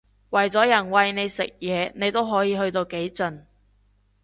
[0.31, 3.43] 為咗人餵你食嘢你可以去到幾盡